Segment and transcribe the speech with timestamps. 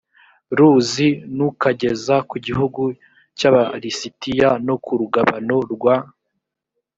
[0.57, 2.81] ruzi n ukageza ku gihugu
[3.37, 5.97] cy aba lisitiya no ku rugabano rwa